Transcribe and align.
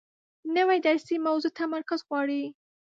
نوې 0.55 0.77
درسي 0.87 1.15
موضوع 1.27 1.51
تمرکز 1.61 1.99
غواړي 2.07 2.43